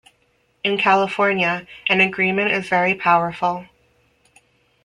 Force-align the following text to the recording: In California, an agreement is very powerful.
In 0.63 0.79
California, 0.79 1.67
an 1.87 2.01
agreement 2.01 2.49
is 2.51 2.67
very 2.67 2.95
powerful. 2.95 3.67